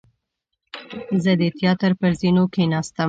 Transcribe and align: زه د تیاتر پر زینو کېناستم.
زه 1.23 1.31
د 1.41 1.43
تیاتر 1.59 1.91
پر 1.99 2.11
زینو 2.19 2.43
کېناستم. 2.53 2.99